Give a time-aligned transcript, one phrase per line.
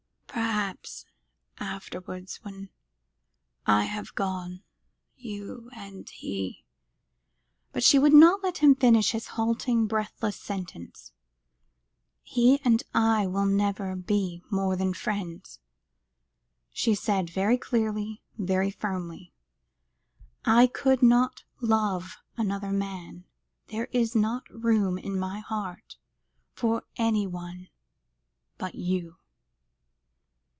[0.27, 1.05] "Perhaps
[1.59, 2.69] afterwards when
[3.65, 4.63] I have gone
[5.17, 6.63] you and he"
[7.73, 11.11] But she would not let him finish his halting, breathless sentence.
[12.23, 15.59] "He and I will never be more than friends,"
[16.71, 19.33] she said, very clearly, very firmly.
[20.45, 23.25] "I could not love another man.
[23.67, 25.97] There is not room in my heart
[26.53, 27.67] for anyone
[28.57, 29.17] but you."